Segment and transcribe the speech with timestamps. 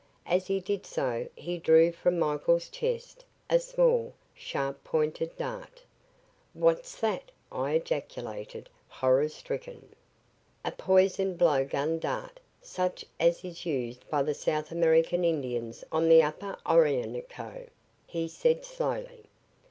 [0.25, 5.83] As he did so, he drew from Michael's chest a small, sharp pointed dart.
[6.55, 9.89] "What's that?" I ejaculated, horror stricken.
[10.65, 16.09] "A poisoned blow gun dart such as is used by the South American Indians on
[16.09, 17.67] the upper Orinoco,"
[18.07, 19.25] he said slowly.